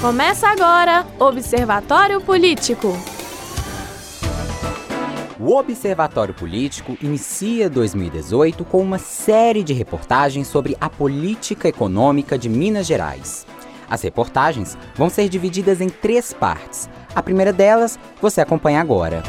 [0.00, 2.96] Começa agora Observatório Político.
[5.40, 12.48] O Observatório Político inicia 2018 com uma série de reportagens sobre a política econômica de
[12.48, 13.44] Minas Gerais.
[13.90, 16.88] As reportagens vão ser divididas em três partes.
[17.12, 19.20] A primeira delas você acompanha agora.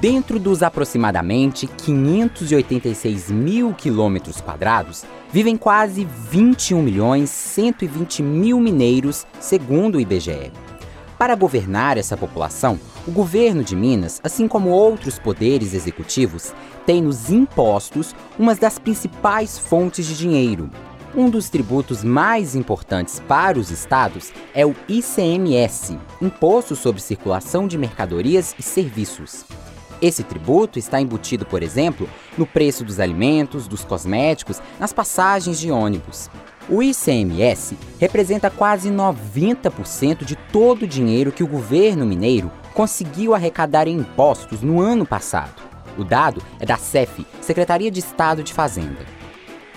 [0.00, 9.94] Dentro dos aproximadamente 586 mil quilômetros quadrados, vivem quase 21 milhões 120 mil mineiros, segundo
[9.94, 10.52] o IBGE.
[11.18, 16.52] Para governar essa população, o governo de Minas, assim como outros poderes executivos,
[16.84, 20.68] tem nos impostos uma das principais fontes de dinheiro.
[21.14, 27.78] Um dos tributos mais importantes para os estados é o ICMS, Imposto sobre Circulação de
[27.78, 29.46] Mercadorias e Serviços.
[30.00, 35.70] Esse tributo está embutido, por exemplo, no preço dos alimentos, dos cosméticos, nas passagens de
[35.70, 36.28] ônibus.
[36.68, 43.86] O ICMS representa quase 90% de todo o dinheiro que o governo mineiro conseguiu arrecadar
[43.86, 45.62] em impostos no ano passado.
[45.96, 49.06] O dado é da CEF, Secretaria de Estado de Fazenda.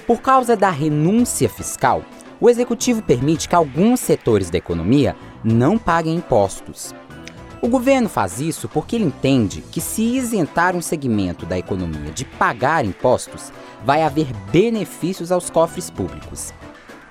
[0.06, 2.04] Por causa da renúncia fiscal,
[2.42, 6.94] o executivo permite que alguns setores da economia não paguem impostos.
[7.62, 12.24] O governo faz isso porque ele entende que, se isentar um segmento da economia de
[12.24, 13.52] pagar impostos,
[13.84, 16.54] vai haver benefícios aos cofres públicos.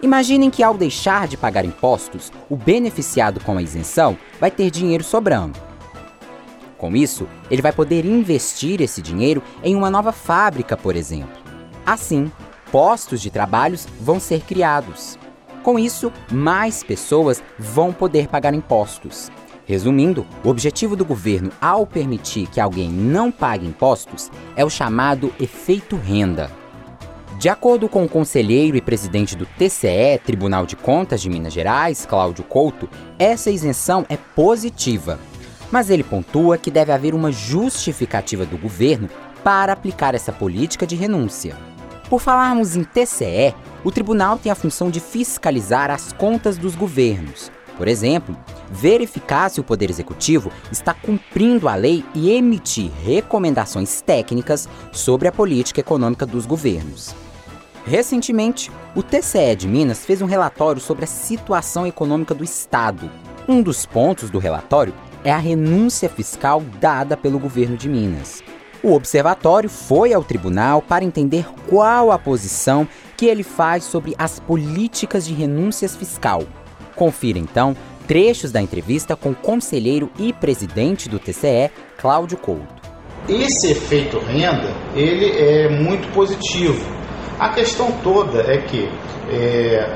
[0.00, 5.04] Imaginem que, ao deixar de pagar impostos, o beneficiado com a isenção vai ter dinheiro
[5.04, 5.58] sobrando.
[6.78, 11.36] Com isso, ele vai poder investir esse dinheiro em uma nova fábrica, por exemplo.
[11.84, 12.32] Assim,
[12.72, 15.18] postos de trabalhos vão ser criados.
[15.62, 19.30] Com isso, mais pessoas vão poder pagar impostos.
[19.68, 25.30] Resumindo, o objetivo do governo ao permitir que alguém não pague impostos é o chamado
[25.38, 26.50] efeito renda.
[27.38, 32.06] De acordo com o conselheiro e presidente do TCE, Tribunal de Contas de Minas Gerais,
[32.06, 32.88] Cláudio Couto,
[33.18, 35.20] essa isenção é positiva.
[35.70, 39.10] Mas ele pontua que deve haver uma justificativa do governo
[39.44, 41.54] para aplicar essa política de renúncia.
[42.08, 43.54] Por falarmos em TCE,
[43.84, 48.34] o tribunal tem a função de fiscalizar as contas dos governos, por exemplo,
[48.70, 55.32] verificar se o Poder Executivo está cumprindo a lei e emitir recomendações técnicas sobre a
[55.32, 57.14] política econômica dos governos.
[57.84, 63.10] Recentemente, o TCE de Minas fez um relatório sobre a situação econômica do Estado.
[63.48, 64.92] Um dos pontos do relatório
[65.24, 68.42] é a renúncia fiscal dada pelo governo de Minas.
[68.82, 72.86] O observatório foi ao tribunal para entender qual a posição
[73.16, 76.44] que ele faz sobre as políticas de renúncias fiscal
[76.98, 77.76] Confira então
[78.08, 82.88] trechos da entrevista com o conselheiro e presidente do TCE, Cláudio Couto.
[83.28, 86.82] Esse efeito renda, ele é muito positivo.
[87.38, 88.88] A questão toda é que
[89.30, 89.94] é,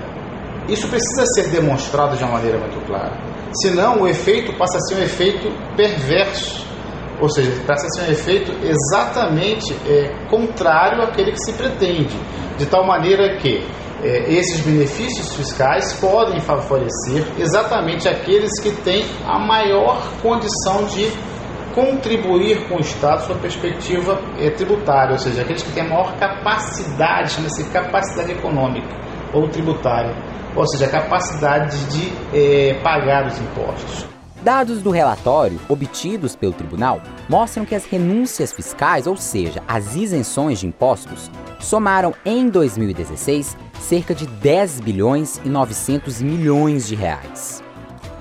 [0.69, 3.19] isso precisa ser demonstrado de uma maneira muito clara.
[3.63, 6.67] Senão, o efeito passa a ser um efeito perverso.
[7.19, 12.15] Ou seja, passa a ser um efeito exatamente é, contrário àquele que se pretende.
[12.59, 13.65] De tal maneira que
[14.03, 21.11] é, esses benefícios fiscais podem favorecer exatamente aqueles que têm a maior condição de
[21.75, 26.17] contribuir com o Estado sua perspectiva é, tributária, ou seja, aqueles que têm a maior
[26.19, 28.95] capacidade, chama-se capacidade econômica
[29.33, 30.15] ou tributária,
[30.55, 34.12] ou seja, a capacidade de é, pagar os impostos.
[34.43, 40.59] Dados do relatório obtidos pelo tribunal mostram que as renúncias fiscais, ou seja, as isenções
[40.59, 41.31] de impostos,
[41.61, 47.63] somaram em 2016 cerca de 10 bilhões e 900 milhões de reais.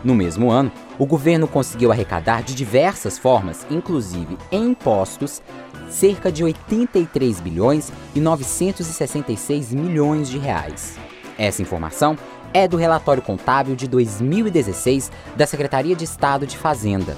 [0.03, 5.41] No mesmo ano, o governo conseguiu arrecadar de diversas formas, inclusive em impostos,
[5.89, 10.99] cerca de 83 bilhões e 966 milhões de reais.
[11.35, 12.15] Essa informação
[12.53, 17.15] é do relatório contábil de 2016 da Secretaria de Estado de Fazenda.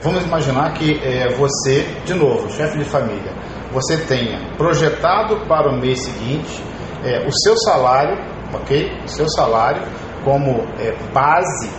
[0.00, 3.32] Vamos imaginar que é, você, de novo, chefe de família,
[3.72, 6.62] você tenha projetado para o mês seguinte
[7.04, 8.16] é, o seu salário,
[8.52, 8.90] ok?
[9.04, 9.82] O seu salário
[10.24, 11.70] como é, base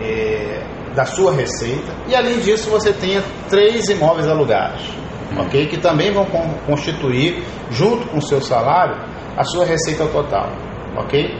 [0.00, 0.62] é,
[0.94, 4.82] da sua receita e além disso você tenha três imóveis alugados,
[5.38, 5.66] ok?
[5.66, 6.26] Que também vão
[6.66, 8.96] constituir junto com o seu salário
[9.36, 10.50] a sua receita total,
[10.96, 11.30] ok?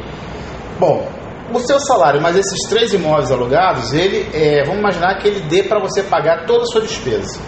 [0.80, 1.06] Bom,
[1.52, 5.62] o seu salário, mas esses três imóveis alugados, ele, é, vamos imaginar que ele dê
[5.62, 7.38] para você pagar toda a sua despesa.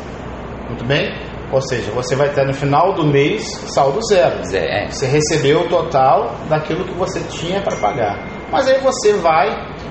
[0.69, 1.11] Muito bem?
[1.50, 3.43] Ou seja, você vai ter no final do mês
[3.75, 4.43] saldo zero.
[4.55, 4.90] É.
[4.90, 8.23] Você recebeu o total daquilo que você tinha para pagar.
[8.50, 9.49] Mas aí você vai,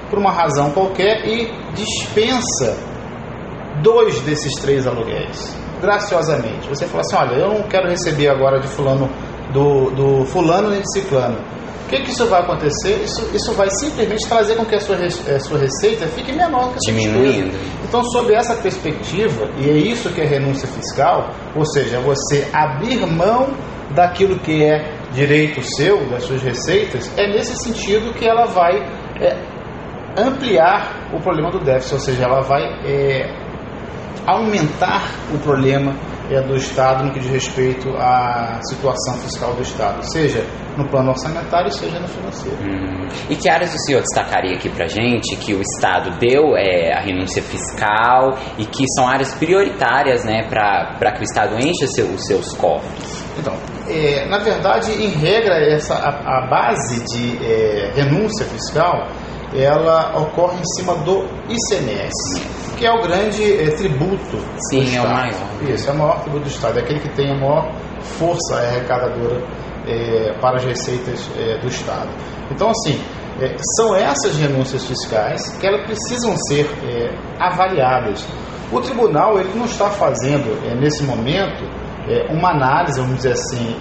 [0.08, 2.78] por uma razão qualquer, e dispensa
[3.82, 5.58] dois desses três aluguéis.
[5.82, 6.70] Graciosamente.
[6.70, 9.10] Você fala assim: olha, eu não quero receber agora de fulano,
[9.52, 11.40] do, do fulano nem de ciclano
[11.92, 13.04] que, que isso vai acontecer?
[13.04, 16.72] Isso, isso vai simplesmente trazer com que a sua, a eh, sua receita fique menor
[16.72, 17.58] que a sua Diminuindo.
[17.84, 23.06] Então, sob essa perspectiva, e é isso que é renúncia fiscal, ou seja, você abrir
[23.06, 23.54] mão
[23.94, 28.78] daquilo que é direito seu, das suas receitas, é nesse sentido que ela vai
[29.20, 29.38] é,
[30.18, 33.41] ampliar o problema do déficit, ou seja, ela vai é,
[34.26, 35.96] aumentar o problema
[36.30, 40.46] é, do Estado no que diz respeito à situação fiscal do Estado, seja
[40.78, 42.58] no plano orçamentário, seja no financeiro.
[42.62, 43.08] Hum.
[43.30, 47.02] E que áreas o senhor destacaria aqui para gente que o Estado deu é, a
[47.02, 52.26] renúncia fiscal e que são áreas prioritárias né, para que o Estado encha seu, os
[52.26, 53.26] seus cofres?
[53.38, 53.54] Então,
[53.90, 59.08] é, na verdade, em regra, essa, a, a base de é, renúncia fiscal
[59.54, 62.42] ela ocorre em cima do ICMS,
[62.82, 64.40] que é o grande é, tributo
[64.72, 64.96] Sim, do Estado.
[64.96, 65.70] é o maior.
[65.70, 69.40] Isso, é o maior tributo do Estado, é aquele que tem a maior força arrecadadora
[69.88, 72.10] é, para as receitas é, do Estado.
[72.50, 73.00] Então, assim,
[73.78, 76.68] são essas renúncias fiscais que elas precisam ser
[77.40, 78.28] avaliadas.
[78.72, 81.64] O tribunal ele não está fazendo, nesse momento,
[82.30, 83.78] uma análise, vamos dizer assim,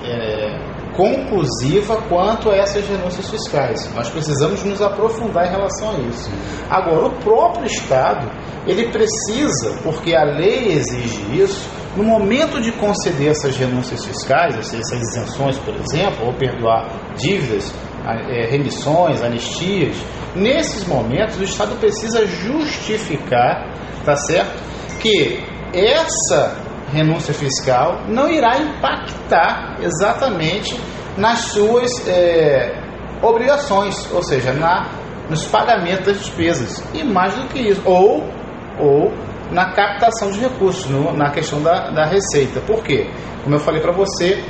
[0.97, 3.93] conclusiva quanto a essas renúncias fiscais.
[3.95, 6.31] Nós precisamos nos aprofundar em relação a isso.
[6.69, 8.31] Agora, o próprio Estado,
[8.67, 14.91] ele precisa, porque a lei exige isso, no momento de conceder essas renúncias fiscais, essas
[14.91, 17.73] isenções, por exemplo, ou perdoar dívidas,
[18.07, 19.97] é, remissões, anistias,
[20.35, 24.63] nesses momentos o Estado precisa justificar, tá certo,
[25.01, 25.43] que
[25.73, 30.79] essa renúncia fiscal não irá impactar exatamente
[31.17, 32.73] nas suas é,
[33.23, 34.89] obrigações, ou seja, na,
[35.29, 36.83] nos pagamentos das despesas.
[36.95, 38.25] E mais do que isso, ou,
[38.79, 39.13] ou
[39.51, 42.61] na captação de recursos, no, na questão da, da receita.
[42.61, 43.11] Por quê?
[43.43, 44.43] Como eu falei para você,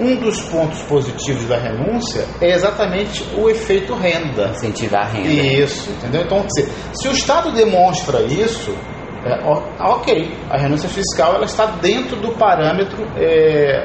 [0.00, 4.50] um dos pontos positivos da renúncia é exatamente o efeito renda.
[4.50, 5.28] Incentivar a renda.
[5.28, 6.22] Isso, entendeu?
[6.22, 8.74] Então, se o Estado demonstra isso,
[9.26, 9.44] é,
[9.80, 13.84] ok, a renúncia fiscal ela está dentro do parâmetro é,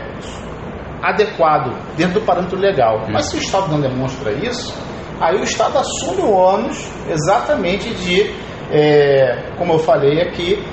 [1.02, 3.08] adequado, dentro do parâmetro legal.
[3.12, 4.72] Mas se o Estado não demonstra isso,
[5.20, 8.34] aí o Estado assume o ônus exatamente de,
[8.72, 10.64] é, como eu falei aqui,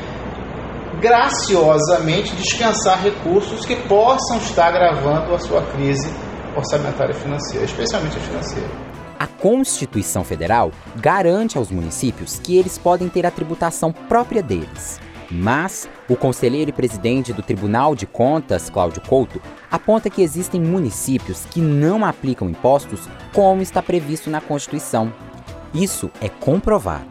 [1.00, 6.12] graciosamente dispensar recursos que possam estar agravando a sua crise
[6.54, 8.87] orçamentária financeira, especialmente a financeira.
[9.18, 15.00] A Constituição Federal garante aos municípios que eles podem ter a tributação própria deles.
[15.28, 21.44] Mas o conselheiro e presidente do Tribunal de Contas, Cláudio Couto, aponta que existem municípios
[21.46, 25.12] que não aplicam impostos como está previsto na Constituição.
[25.74, 27.08] Isso é comprovado.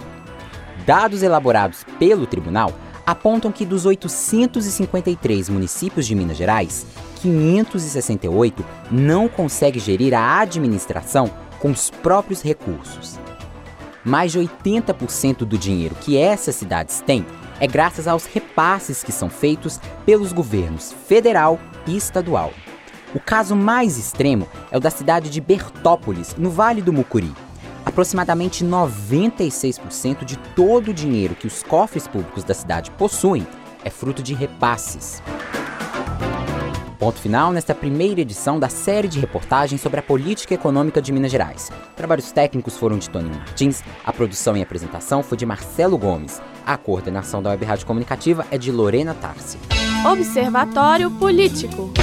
[0.86, 2.74] Dados elaborados pelo tribunal
[3.06, 6.88] apontam que dos 853 municípios de Minas Gerais,
[7.21, 13.19] 568 não conseguem gerir a administração com os próprios recursos.
[14.04, 17.25] Mais de 80% do dinheiro que essas cidades têm
[17.59, 22.54] é graças aos repasses que são feitos pelos governos federal e estadual.
[23.13, 27.33] O caso mais extremo é o da cidade de Bertópolis, no Vale do Mucuri.
[27.86, 33.48] Aproximadamente 96% de todo o dinheiro que os cofres públicos da cidade possuem
[33.83, 35.21] é fruto de repasses.
[36.98, 41.32] Ponto final nesta primeira edição da série de reportagens sobre a política econômica de Minas
[41.32, 41.70] Gerais.
[41.96, 46.42] Trabalhos técnicos foram de Toninho Martins, a produção e apresentação foi de Marcelo Gomes.
[46.66, 49.60] A coordenação da Web Rádio Comunicativa é de Lorena Tarsi.
[50.12, 51.94] Observatório Político.